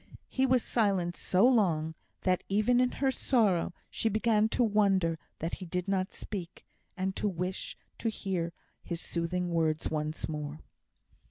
[0.29, 5.57] He was silent so long, that even in her sorrow she began to wonder that
[5.61, 6.65] he did not speak,
[6.97, 8.51] and to wish to hear
[8.81, 10.61] his soothing words once more.